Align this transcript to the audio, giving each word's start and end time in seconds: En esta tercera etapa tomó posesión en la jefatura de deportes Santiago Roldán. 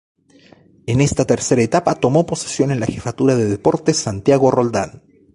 En 0.87 0.99
esta 0.99 1.25
tercera 1.25 1.61
etapa 1.61 1.93
tomó 1.93 2.25
posesión 2.25 2.71
en 2.71 2.79
la 2.79 2.87
jefatura 2.87 3.35
de 3.35 3.45
deportes 3.45 3.97
Santiago 3.97 4.49
Roldán. 4.49 5.03